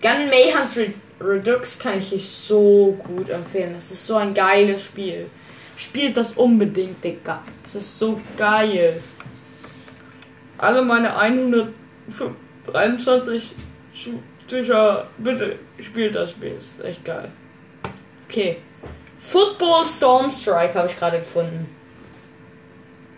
Gun 0.00 0.28
Mayhunt 0.28 0.94
Redux 1.20 1.78
kann 1.78 1.98
ich 1.98 2.12
euch 2.12 2.28
so 2.28 2.96
gut 3.04 3.28
empfehlen. 3.30 3.74
Das 3.74 3.90
ist 3.90 4.06
so 4.06 4.16
ein 4.16 4.34
geiles 4.34 4.84
Spiel. 4.84 5.30
Spielt 5.76 6.16
das 6.16 6.34
unbedingt, 6.34 7.02
Digga. 7.02 7.42
Das 7.62 7.74
ist 7.74 7.98
so 7.98 8.20
geil. 8.36 9.02
Alle 10.58 10.82
meine 10.82 11.16
123 11.16 13.52
Zuschauer, 14.46 15.08
bitte 15.18 15.58
spielt 15.80 16.14
das 16.14 16.30
Spiel. 16.30 16.54
Das 16.54 16.66
ist 16.66 16.84
echt 16.84 17.04
geil. 17.04 17.32
Okay. 18.28 18.58
Football 19.18 19.84
Stormstrike 19.84 20.74
habe 20.74 20.86
ich 20.88 20.96
gerade 20.96 21.18
gefunden. 21.18 21.66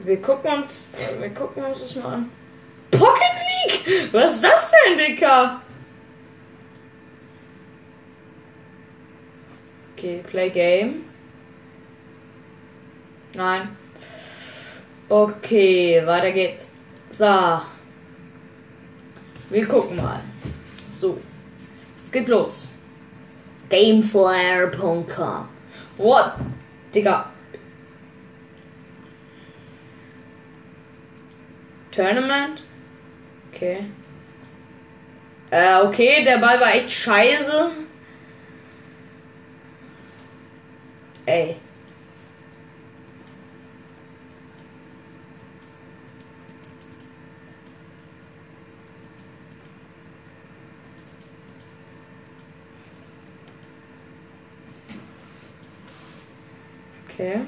Wir 0.00 0.20
gucken 0.20 0.50
uns, 0.50 0.88
wir 1.18 1.30
gucken 1.30 1.64
uns 1.64 1.80
das 1.80 1.94
mal 1.96 2.14
an. 2.14 2.30
Pocket 2.90 3.32
League! 3.66 4.12
Was 4.12 4.36
ist 4.36 4.44
das 4.44 4.70
denn, 4.70 4.98
Dicker? 4.98 5.60
Okay, 9.96 10.22
play 10.26 10.50
game. 10.50 11.04
Nein. 13.34 13.76
Okay, 15.08 16.02
weiter 16.06 16.32
geht's. 16.32 16.68
So. 17.10 17.60
Wir 19.50 19.66
gucken 19.66 19.96
mal. 19.96 20.20
So. 20.90 21.20
Es 21.96 22.10
geht 22.10 22.28
los. 22.28 22.74
Gameflare.com. 23.68 25.48
What? 25.96 26.34
Digga. 26.94 27.30
Tournament? 31.90 32.64
Okay. 33.52 33.84
Äh, 35.50 35.80
okay, 35.82 36.24
der 36.24 36.38
Ball 36.38 36.60
war 36.60 36.74
echt 36.74 36.90
scheiße. 36.90 37.70
Ey. 41.26 41.56
Okay. 57.14 57.40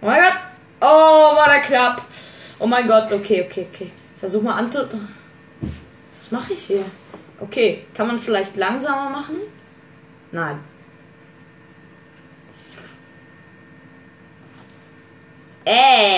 Oh 0.00 0.06
mein 0.06 0.20
Gott! 0.20 0.38
Oh, 0.80 1.36
war 1.36 1.48
der 1.48 1.60
knapp! 1.60 2.02
Oh 2.58 2.66
mein 2.66 2.88
Gott, 2.88 3.12
okay, 3.12 3.44
okay, 3.46 3.68
okay. 3.72 3.92
Versuch 4.18 4.42
mal 4.42 4.54
anzu... 4.54 4.80
Was 6.18 6.32
mache 6.32 6.54
ich 6.54 6.66
hier? 6.66 6.84
Okay, 7.38 7.86
kann 7.94 8.08
man 8.08 8.18
vielleicht 8.18 8.56
langsamer 8.56 9.10
machen? 9.10 9.36
Nein. 10.32 10.58
Ey! 15.64 16.11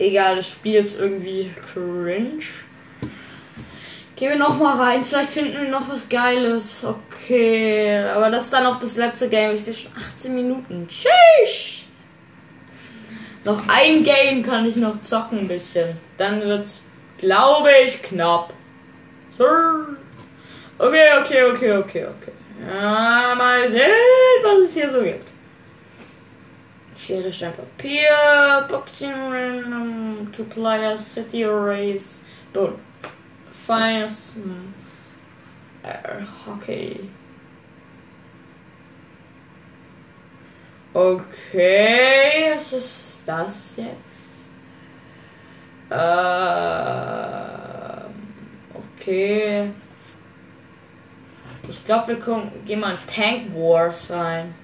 Egal, 0.00 0.36
das 0.36 0.48
Spiel 0.48 0.76
ist 0.76 0.98
irgendwie 0.98 1.50
cringe. 1.72 2.42
Gehen 4.16 4.30
wir 4.30 4.38
noch 4.38 4.58
mal 4.58 4.76
rein. 4.76 5.04
Vielleicht 5.04 5.32
finden 5.32 5.60
wir 5.60 5.68
noch 5.68 5.90
was 5.90 6.08
Geiles. 6.08 6.86
Okay, 6.86 7.98
aber 7.98 8.30
das 8.30 8.44
ist 8.44 8.52
dann 8.54 8.64
auch 8.64 8.78
das 8.78 8.96
letzte 8.96 9.28
Game. 9.28 9.54
Ich 9.54 9.64
sehe 9.64 9.74
schon 9.74 9.92
18 9.98 10.34
Minuten. 10.34 10.88
Tschüss. 10.88 11.84
Noch 13.44 13.62
ein 13.68 14.02
Game 14.02 14.42
kann 14.42 14.64
ich 14.64 14.76
noch 14.76 15.02
zocken 15.02 15.40
ein 15.40 15.48
bisschen. 15.48 15.98
Dann 16.16 16.40
wird's, 16.40 16.82
glaube 17.18 17.68
ich, 17.86 18.02
knapp. 18.02 18.54
Sir. 19.36 19.98
Okay, 20.78 21.08
okay, 21.22 21.44
okay, 21.44 21.72
okay, 21.76 22.06
okay. 22.06 22.32
Ja, 22.66 23.34
mal 23.36 23.70
sehen, 23.70 23.90
was 24.44 24.68
es 24.68 24.72
hier 24.72 24.90
so 24.90 25.02
gibt. 25.02 25.29
Schere, 27.00 27.32
Stein, 27.32 27.54
Papier, 27.54 28.66
Boxing 28.68 29.30
Random, 29.30 30.30
Two 30.32 30.44
Players, 30.44 31.00
City 31.00 31.44
Race, 31.44 32.22
Don't 32.52 32.78
Finance, 33.52 34.36
Air 35.82 36.26
Hockey. 36.44 37.08
Okay, 40.92 42.52
was 42.54 42.72
ist 42.74 43.22
das 43.24 43.76
jetzt? 43.76 44.20
Ähm, 45.90 46.00
okay. 48.74 49.70
Ich 51.68 51.84
glaube, 51.84 52.08
wir 52.08 52.18
kommen, 52.18 52.50
gehen 52.66 52.80
mal 52.80 52.92
in 52.92 52.98
Tank 53.06 53.54
Wars 53.54 54.10
rein. 54.10 54.54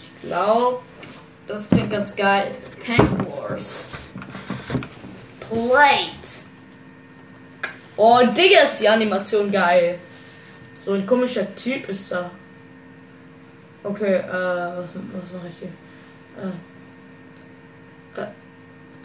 Ich 0.00 0.13
glaube, 0.26 0.82
das 1.46 1.68
klingt 1.68 1.90
ganz 1.90 2.14
geil. 2.16 2.50
Tank 2.84 3.26
Wars. 3.28 3.90
Plate. 5.40 6.44
Oh, 7.96 8.20
Digga, 8.20 8.60
ist 8.62 8.80
die 8.80 8.88
Animation 8.88 9.52
geil. 9.52 9.98
So 10.78 10.94
ein 10.94 11.06
komischer 11.06 11.54
Typ 11.54 11.88
ist 11.88 12.10
da. 12.10 12.30
Okay, 13.82 14.16
äh, 14.16 14.26
was, 14.28 14.90
was 15.12 15.32
mache 15.32 15.48
ich 15.48 15.58
hier? 15.58 15.72
Äh, 16.38 18.20
äh, 18.20 18.24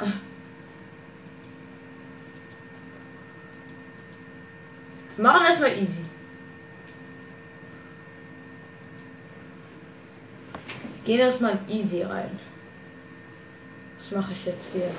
äh. 0.05 0.11
Machen 5.21 5.45
erstmal 5.45 5.77
easy. 5.77 6.03
Gehen 11.09 11.21
erstmal 11.21 11.53
in 11.53 11.75
easy 11.75 12.03
rein. 12.03 12.39
Was 13.97 14.11
mache 14.11 14.31
ich 14.31 14.45
jetzt 14.45 14.73
hier? 14.73 14.91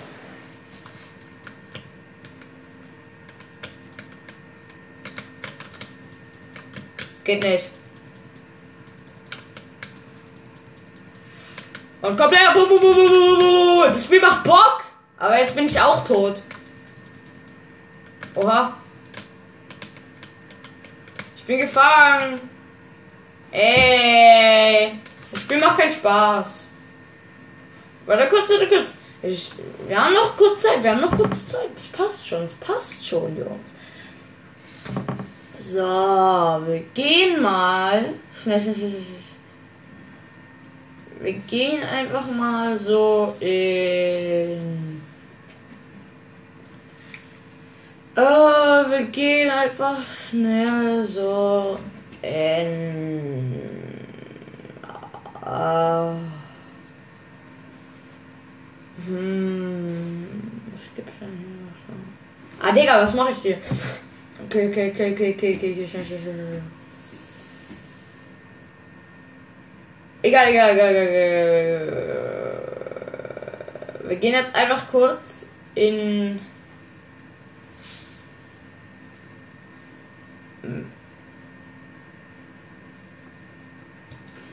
geht 7.22 7.40
nicht. 7.44 7.70
Und 12.02 12.18
kommt 12.18 12.36
her. 12.36 12.56
Das 13.86 14.04
Spiel 14.04 14.20
macht 14.20 14.42
Bock. 14.42 14.82
Aber 15.16 15.38
jetzt 15.38 15.54
bin 15.54 15.66
ich 15.66 15.80
auch 15.80 16.04
tot. 16.04 16.42
Oha. 18.34 18.76
Ich 21.36 21.44
bin 21.44 21.60
gefangen. 21.60 22.40
Ey. 23.52 25.00
Das 25.30 25.42
Spiel 25.42 25.58
macht 25.58 25.78
keinen 25.78 25.92
Spaß. 25.92 26.70
Warte 28.06 28.28
kurz, 28.28 28.50
warte 28.50 28.68
kurz. 28.68 28.94
Ich, 29.22 29.50
wir 29.86 30.02
haben 30.02 30.14
noch 30.14 30.36
kurz 30.36 30.62
Zeit, 30.62 30.82
wir 30.82 30.92
haben 30.92 31.02
noch 31.02 31.16
kurz 31.16 31.48
Zeit. 31.48 31.70
Es 31.76 31.96
passt 31.96 32.26
schon, 32.26 32.44
es 32.44 32.54
passt 32.54 33.06
schon, 33.06 33.36
Jungs. 33.36 33.70
So, 35.58 35.78
wir 35.78 36.82
gehen 36.94 37.42
mal. 37.42 38.14
Schnell, 38.32 38.60
schnell, 38.60 38.74
schnell, 38.74 38.90
schnell. 38.90 39.20
Wir 41.20 41.34
gehen 41.34 41.82
einfach 41.82 42.26
mal 42.30 42.78
so 42.78 43.36
in. 43.40 45.02
Oh, 48.16 48.90
wir 48.90 49.04
gehen 49.12 49.50
einfach 49.50 49.98
schnell 50.30 51.04
so 51.04 51.78
in. 52.22 53.60
Uh, 55.44 56.14
hm, 59.06 60.26
was 60.72 60.94
gibt's 60.94 61.12
denn 61.20 61.28
hier 61.38 61.48
noch 61.66 61.76
so? 61.86 62.59
Ah, 62.70 62.72
Digga, 62.72 63.02
was 63.02 63.14
mache 63.14 63.32
ich 63.32 63.38
hier? 63.38 63.58
Okay, 64.44 64.68
okay, 64.68 64.90
okay, 64.92 65.12
okay, 65.12 65.34
okay, 65.34 65.54
okay, 65.56 65.72
okay, 65.72 65.88
schnell, 65.88 66.04
schnell, 66.04 66.20
schnell. 66.20 66.62
Egal, 70.22 70.48
egal, 70.50 70.70
egal, 70.70 70.94
egal, 70.94 71.08
egal. 71.08 71.90
Wir 74.06 74.16
gehen 74.18 74.34
jetzt 74.34 74.54
einfach 74.54 74.88
kurz 74.88 75.46
in. 75.74 76.38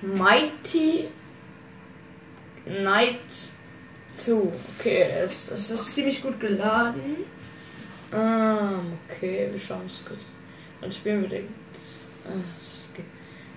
Mighty 0.01 1.09
Night 2.65 3.51
2. 4.15 4.31
Okay, 4.79 5.03
es, 5.23 5.51
es 5.51 5.69
ist 5.69 5.93
ziemlich 5.93 6.19
gut 6.23 6.39
geladen. 6.39 7.36
Ähm, 8.13 8.97
okay, 9.09 9.49
wir 9.51 9.59
schauen 9.59 9.85
es 9.85 10.03
kurz. 10.05 10.27
Dann 10.79 10.91
spielen 10.91 11.21
wir 11.21 11.29
den. 11.29 11.47
Das, 11.73 12.09
äh, 12.25 12.39
das. 12.53 12.87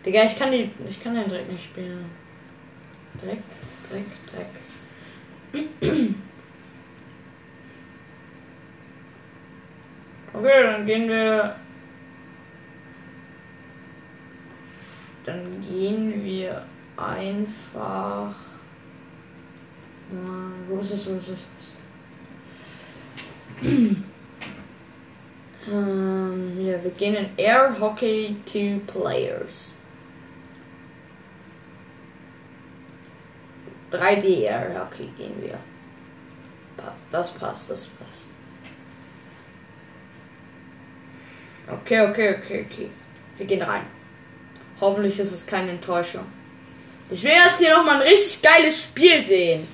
Digga, 0.04 0.24
ich 0.24 0.38
kann 0.38 0.50
die. 0.50 0.70
Ich 0.88 1.02
kann 1.02 1.14
den 1.14 1.28
Dreck 1.28 1.50
nicht 1.50 1.64
spielen. 1.64 2.06
Dreck, 3.20 3.42
Dreck, 3.90 4.06
Dreck. 5.52 5.66
Okay, 10.32 10.62
dann 10.62 10.86
gehen 10.86 11.08
wir. 11.08 11.56
Dann 15.24 15.60
gehen 15.60 16.24
wir 16.24 16.64
einfach. 16.96 18.32
Wo 20.68 20.78
ist 20.78 20.92
es, 20.92 21.08
wo 21.08 21.14
ist 21.16 21.28
es? 21.30 21.76
ähm, 25.68 26.66
ja, 26.66 26.82
wir 26.82 26.90
gehen 26.90 27.14
in 27.14 27.28
Air 27.36 27.76
Hockey 27.80 28.36
2 28.44 28.80
Players. 28.86 29.74
3D 33.92 34.42
Air 34.42 34.80
Hockey 34.80 35.08
gehen 35.16 35.34
wir. 35.40 35.58
Das 37.10 37.32
passt, 37.32 37.70
das 37.70 37.86
passt. 37.88 38.30
Okay, 41.66 42.00
okay, 42.00 42.36
okay, 42.36 42.66
okay. 42.68 42.90
Wir 43.36 43.46
gehen 43.46 43.62
rein. 43.62 43.86
Hoffentlich 44.80 45.18
ist 45.18 45.32
es 45.32 45.46
keine 45.46 45.72
Enttäuschung. 45.72 46.24
Ich 47.10 47.22
will 47.22 47.32
jetzt 47.32 47.58
hier 47.58 47.76
nochmal 47.76 47.96
ein 47.96 48.08
richtig 48.08 48.42
geiles 48.42 48.84
Spiel 48.84 49.24
sehen. 49.24 49.66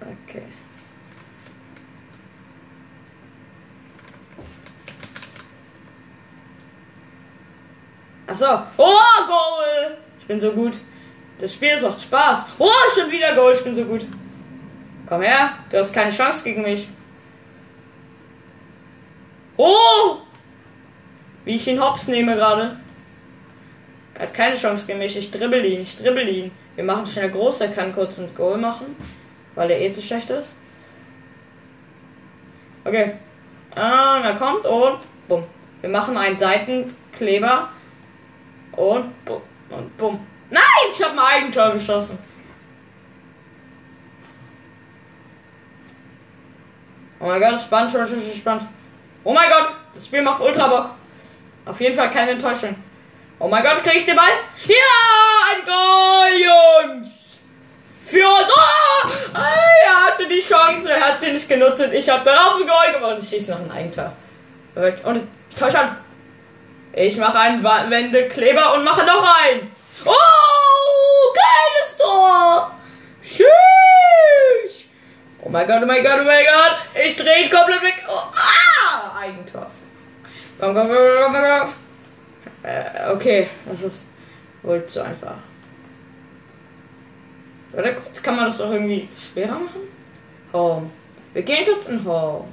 Okay. 0.00 0.42
Achso. 8.28 8.62
Oh, 8.76 9.26
Goal! 9.26 9.96
Ich 10.20 10.26
bin 10.26 10.38
so 10.38 10.52
gut. 10.52 10.78
Das 11.38 11.54
Spiel 11.54 11.80
macht 11.80 12.00
Spaß. 12.00 12.46
Oh, 12.58 12.68
schon 12.94 13.10
wieder 13.10 13.34
Goal. 13.34 13.54
Ich 13.54 13.64
bin 13.64 13.74
so 13.74 13.84
gut. 13.84 14.04
Komm 15.08 15.22
her. 15.22 15.54
Du 15.70 15.78
hast 15.78 15.94
keine 15.94 16.10
Chance 16.10 16.44
gegen 16.44 16.62
mich. 16.62 16.88
Oh! 19.56 20.18
Wie 21.44 21.56
ich 21.56 21.66
ihn 21.66 21.82
hops 21.82 22.08
nehme 22.08 22.34
gerade. 22.34 22.78
Er 24.14 24.22
hat 24.22 24.34
keine 24.34 24.56
Chance 24.56 24.86
gegen 24.86 24.98
mich. 24.98 25.16
Ich 25.16 25.30
dribbel 25.30 25.64
ihn. 25.64 25.80
Ich 25.80 25.96
dribbel 25.96 26.28
ihn. 26.28 26.50
Wir 26.76 26.84
machen 26.84 27.06
schnell 27.06 27.30
groß. 27.30 27.62
Er 27.62 27.68
kann 27.68 27.94
kurz 27.94 28.18
ein 28.18 28.34
Goal 28.34 28.58
machen. 28.58 28.94
Weil 29.54 29.70
er 29.70 29.80
eh 29.80 29.90
zu 29.90 30.02
schlecht 30.02 30.28
ist. 30.28 30.54
Okay. 32.84 33.14
Ähm, 33.74 34.22
er 34.22 34.36
kommt 34.38 34.66
und 34.66 34.98
bumm. 35.28 35.44
Wir 35.80 35.88
machen 35.88 36.18
einen 36.18 36.36
Seitenkleber. 36.36 37.70
Und 38.78 39.24
bumm. 39.24 39.42
Und 39.70 39.98
bumm. 39.98 40.24
Nein! 40.50 40.62
Ich 40.92 41.02
habe 41.02 41.14
ein 41.14 41.18
Eigentor 41.18 41.72
geschossen. 41.72 42.16
Oh 47.18 47.26
mein 47.26 47.40
Gott, 47.40 47.60
spannend, 47.60 47.90
spannend, 47.90 48.34
spannend. 48.34 48.68
Oh 49.24 49.32
mein 49.32 49.50
Gott, 49.50 49.72
das 49.92 50.06
Spiel 50.06 50.22
macht 50.22 50.40
ultra 50.40 50.68
Bock. 50.68 50.90
Auf 51.66 51.80
jeden 51.80 51.96
Fall 51.96 52.08
keine 52.08 52.30
Enttäuschung. 52.30 52.76
Oh 53.40 53.48
mein 53.48 53.64
Gott, 53.64 53.82
krieg 53.82 53.96
ich 53.96 54.06
den 54.06 54.14
Ball? 54.14 54.28
Ja, 54.64 54.76
ein 55.50 55.66
Goal, 55.66 56.94
Jungs! 56.94 57.40
Für 58.04 58.28
uns. 58.28 58.48
Oh! 58.48 59.08
Er 59.34 60.06
hatte 60.06 60.28
die 60.28 60.40
Chance, 60.40 60.88
er 60.88 61.00
hat 61.00 61.20
sie 61.20 61.32
nicht 61.32 61.48
genutzt. 61.48 61.90
Ich 61.92 62.08
habe 62.08 62.24
darauf 62.24 62.60
ein 62.60 62.66
Goal 62.68 62.92
gewonnen. 62.94 63.18
Ich 63.20 63.28
schieße 63.28 63.50
noch 63.50 63.58
ein 63.58 63.72
Eigentor. 63.72 64.12
Und 65.02 65.26
täusch 65.58 65.74
an. 65.74 65.96
Ich 67.00 67.16
mache 67.16 67.38
einen 67.38 67.62
Wendekleber 67.62 68.74
und 68.74 68.82
mache 68.82 69.06
noch 69.06 69.22
einen. 69.22 69.70
Oh, 70.04 71.32
geiles 71.32 71.96
Tor! 71.96 72.72
Tschüss! 73.22 74.88
Oh 75.40 75.48
mein 75.48 75.64
Gott, 75.68 75.80
oh 75.80 75.86
mein 75.86 76.02
Gott, 76.02 76.18
oh 76.20 76.24
mein 76.24 76.44
Gott! 76.44 76.78
Ich 77.00 77.14
drehe 77.14 77.44
ihn 77.44 77.50
komplett 77.50 77.82
weg. 77.82 78.02
Oh, 78.08 78.18
ah! 78.34 79.16
Eigentor. 79.20 79.70
Komm, 80.58 80.74
komm, 80.74 80.88
komm, 80.88 80.96
komm, 80.96 81.32
komm, 81.34 81.44
komm. 81.44 81.72
Äh, 82.64 83.12
okay, 83.12 83.48
das 83.66 83.82
ist 83.82 84.06
wohl 84.64 84.84
zu 84.86 85.04
einfach. 85.04 85.36
Warte 87.74 87.94
kurz, 87.94 88.20
kann 88.20 88.34
man 88.34 88.46
das 88.46 88.60
auch 88.60 88.72
irgendwie 88.72 89.08
schwerer 89.16 89.60
machen? 89.60 89.82
Home. 90.52 90.90
Wir 91.32 91.42
gehen 91.42 91.64
kurz 91.64 91.84
in 91.84 92.04
Home. 92.04 92.48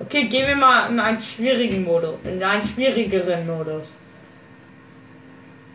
Okay, 0.00 0.24
gehen 0.28 0.48
wir 0.48 0.56
mal 0.56 0.90
in 0.90 0.98
einen 0.98 1.20
schwierigen 1.20 1.84
Modus. 1.84 2.18
In 2.24 2.42
einen 2.42 2.62
schwierigeren 2.62 3.46
Modus. 3.46 3.94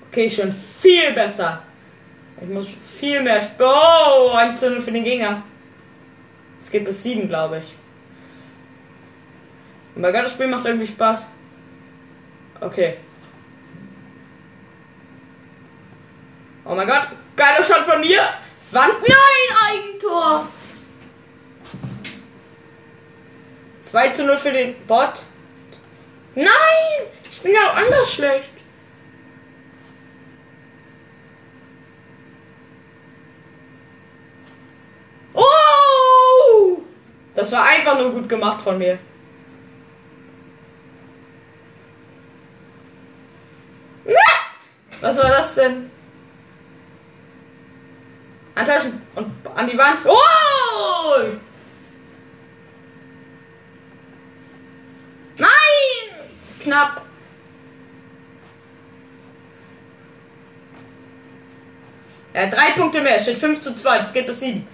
Okay, 0.09 0.29
schon 0.29 0.51
viel 0.51 1.13
besser. 1.13 1.61
Ich 2.41 2.49
muss 2.49 2.67
viel 2.99 3.21
mehr 3.21 3.37
sp 3.37 3.61
Oh, 3.63 4.31
1 4.33 4.59
zu 4.59 4.71
0 4.71 4.81
für 4.81 4.91
den 4.91 5.03
Gegner. 5.03 5.43
Es 6.59 6.71
geht 6.71 6.85
bis 6.85 7.03
7, 7.03 7.29
glaube 7.29 7.59
ich. 7.59 7.75
Oh 9.95 9.99
mein 9.99 10.11
Gott, 10.11 10.23
das 10.23 10.33
Spiel 10.33 10.47
macht 10.47 10.65
irgendwie 10.65 10.87
Spaß. 10.87 11.27
Okay. 12.59 12.97
Oh 16.65 16.73
mein 16.73 16.87
Gott, 16.87 17.07
geiler 17.35 17.63
Shot 17.63 17.85
von 17.85 18.01
mir. 18.01 18.21
Wand, 18.71 18.93
nein, 19.01 19.57
Eigentor. 19.69 20.47
2 23.85 24.09
zu 24.09 24.25
0 24.25 24.37
für 24.37 24.51
den 24.51 24.75
Bot. 24.87 25.23
Nein, 26.33 26.47
ich 27.31 27.41
bin 27.41 27.53
ja 27.53 27.71
auch 27.71 27.75
anders 27.75 28.13
schlecht. 28.13 28.51
Oh! 35.33 36.81
Das 37.33 37.51
war 37.51 37.65
einfach 37.65 37.97
nur 37.97 38.11
gut 38.11 38.27
gemacht 38.27 38.61
von 38.61 38.77
mir. 38.77 38.99
Was 45.01 45.17
war 45.17 45.29
das 45.29 45.55
denn? 45.55 45.91
Antäuschen 48.55 49.01
und 49.15 49.31
an 49.53 49.67
die 49.67 49.77
Wand. 49.77 49.99
Oh! 50.05 50.15
Jawohl! 51.15 51.39
Nein! 55.37 55.49
Knapp. 56.65 57.01
Er 62.33 62.47
hat 62.47 62.53
drei 62.53 62.71
Punkte 62.71 63.01
mehr. 63.01 63.17
Es 63.17 63.23
steht 63.23 63.37
5 63.37 63.61
zu 63.61 63.75
2. 63.75 63.99
Das 63.99 64.11
geht 64.11 64.25
bis 64.25 64.39
7. 64.39 64.67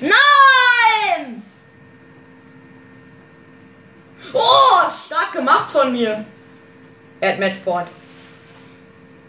Nein! 0.00 1.42
Oh, 4.32 4.90
stark 4.90 5.32
gemacht 5.32 5.70
von 5.70 5.92
mir. 5.92 6.24
Er 7.20 7.32
hat 7.32 7.38
Matchpoint. 7.38 7.88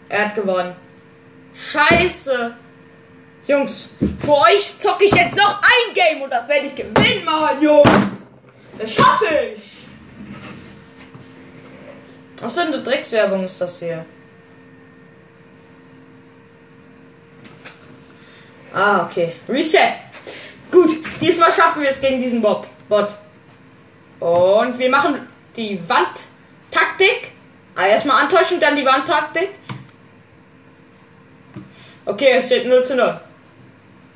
Er 0.08 0.26
hat 0.26 0.34
gewonnen. 0.34 0.85
Scheiße. 1.76 2.56
Jungs, 3.46 3.90
für 4.20 4.34
euch 4.34 4.80
zocke 4.80 5.04
ich 5.04 5.12
jetzt 5.12 5.36
noch 5.36 5.60
ein 5.60 5.94
Game 5.94 6.22
und 6.22 6.30
das 6.30 6.48
werde 6.48 6.66
ich 6.66 6.74
gewinnen, 6.74 7.24
Mann, 7.24 7.60
Jungs. 7.60 7.90
Das 8.78 8.94
schaffe 8.94 9.26
ich. 9.54 9.86
Was 12.40 12.54
für 12.54 12.62
eine 12.62 12.82
Dreckswerbung 12.82 13.44
ist 13.44 13.60
das 13.60 13.78
hier? 13.78 14.04
Ah, 18.72 19.04
okay. 19.04 19.34
Reset. 19.48 19.94
Gut, 20.70 20.96
diesmal 21.20 21.52
schaffen 21.52 21.82
wir 21.82 21.90
es 21.90 22.00
gegen 22.00 22.20
diesen 22.20 22.42
Bob. 22.42 22.66
Bot. 22.88 23.14
Und 24.20 24.78
wir 24.78 24.90
machen 24.90 25.28
die 25.56 25.78
Wandtaktik. 25.88 27.32
Ah, 27.74 27.86
erstmal 27.86 28.22
antäuschen, 28.22 28.60
dann 28.60 28.76
die 28.76 28.84
Wandtaktik. 28.84 29.50
Okay, 32.06 32.36
es 32.36 32.46
steht 32.46 32.66
0 32.66 32.84
zu 32.84 32.94
0. 32.94 33.20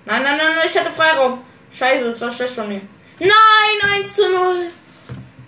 Nein, 0.04 0.22
nein, 0.22 0.36
nein, 0.36 0.58
ich 0.64 0.78
hatte 0.78 0.92
Freiraum. 0.92 1.44
Scheiße, 1.72 2.04
das 2.04 2.20
war 2.20 2.30
schlecht 2.30 2.54
von 2.54 2.68
mir. 2.68 2.80
Nein, 3.18 3.90
1 3.96 4.14
zu 4.14 4.32
0. 4.32 4.66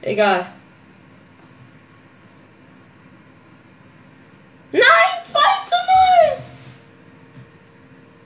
Egal. 0.02 0.46
Nein, 4.72 4.83
2 5.24 5.38
zu 5.66 5.76
0. 6.35 6.44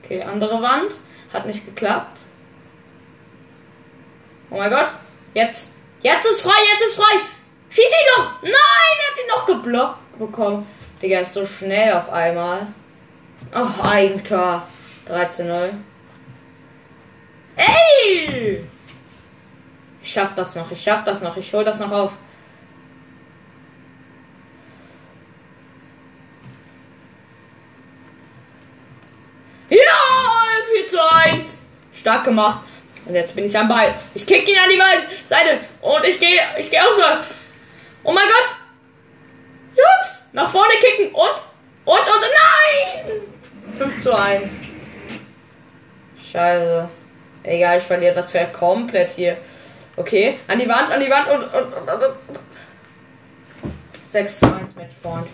Okay, 0.03 0.23
andere 0.23 0.61
Wand. 0.63 0.93
Hat 1.31 1.45
nicht 1.45 1.65
geklappt. 1.65 2.19
Oh 4.49 4.57
mein 4.57 4.71
Gott. 4.71 4.89
Jetzt. 5.35 5.73
Jetzt 6.01 6.25
ist 6.25 6.41
frei, 6.41 6.57
jetzt 6.73 6.87
ist 6.87 6.95
frei. 6.95 7.19
Schieß 7.69 7.85
ihn 7.85 8.07
doch. 8.15 8.41
Nein, 8.41 8.51
er 8.51 9.11
hat 9.11 9.19
ihn 9.21 9.27
noch 9.29 9.45
geblockt 9.45 10.17
bekommen. 10.17 10.67
Digga, 11.01 11.19
ist 11.19 11.35
so 11.35 11.45
schnell 11.45 11.93
auf 11.93 12.09
einmal. 12.09 12.67
Ach, 13.51 13.79
Eigentor. 13.83 14.63
13-0. 15.09 15.73
Ey! 17.55 18.63
Ich 20.01 20.13
schaff 20.13 20.35
das 20.35 20.55
noch, 20.55 20.71
ich 20.71 20.81
schaff 20.81 21.03
das 21.03 21.21
noch, 21.21 21.35
ich 21.37 21.51
hol 21.53 21.65
das 21.65 21.79
noch 21.79 21.91
auf. 21.91 22.13
Ja, 29.69 29.77
4 30.73 30.87
zu 30.87 30.97
1. 31.25 31.61
Stark 31.93 32.23
gemacht. 32.23 32.59
Und 33.05 33.15
jetzt 33.15 33.35
bin 33.35 33.45
ich 33.45 33.57
am 33.57 33.67
Ball. 33.67 33.93
Ich 34.13 34.25
kick 34.25 34.47
ihn 34.47 34.57
an 34.57 34.69
die 34.69 35.27
Seite. 35.27 35.59
Und 35.81 36.05
ich 36.05 36.19
gehe, 36.19 36.39
ich 36.57 36.69
gehe 36.69 36.81
aus. 36.81 36.93
Oh 38.03 38.11
mein 38.11 38.27
Gott. 38.27 38.55
Jungs, 39.75 40.25
nach 40.31 40.49
vorne 40.49 40.73
kicken. 40.79 41.13
Und, 41.13 41.35
und, 41.87 41.99
und, 41.99 42.21
nein! 42.21 43.21
5 43.77 44.01
zu 44.01 44.13
1. 44.13 44.51
Scheiße. 46.21 46.89
Egal, 47.43 47.77
ich 47.77 47.83
verliere 47.85 48.13
das 48.13 48.29
Pferd 48.29 48.51
komplett 48.51 49.11
hier. 49.13 49.37
Okay, 49.95 50.37
an 50.49 50.59
die 50.59 50.67
Wand, 50.67 50.91
an 50.91 50.99
die 50.99 51.09
Wand 51.09 51.29
und, 51.29 51.43
und, 51.45 51.73
und, 51.73 51.89
und, 51.89 52.03
und. 52.03 52.39
6 54.09 54.39
zu 54.39 54.45
1 54.53 54.75
mit 54.75 54.91
vorn. 55.01 55.29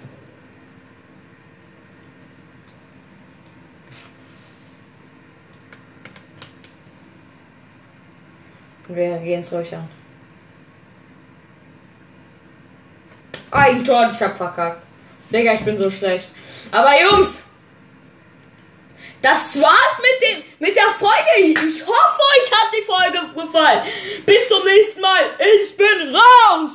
Wir 8.89 9.17
gehen 9.17 9.43
ruhig 9.51 9.75
an. 9.75 9.89
Eigentor, 13.49 14.09
ich 14.11 14.21
hab 14.21 14.37
verkackt. 14.37 14.92
Digga, 15.33 15.53
ich 15.53 15.61
bin 15.61 15.77
so 15.77 15.89
schlecht. 15.89 16.27
Aber 16.71 16.91
Jungs, 17.01 17.39
das 19.21 19.59
war's 19.61 20.01
mit 20.01 20.21
dem, 20.21 20.43
mit 20.59 20.75
der 20.75 20.91
Folge. 20.91 21.57
Ich 21.57 21.81
hoffe, 21.81 22.21
euch 22.35 22.51
hat 22.51 22.71
die 22.71 22.83
Folge 22.83 23.19
gefallen. 23.33 23.81
Bis 24.25 24.47
zum 24.47 24.63
nächsten 24.63 25.01
Mal. 25.01 25.21
Ich 25.39 25.75
bin 25.75 26.15
raus. 26.15 26.71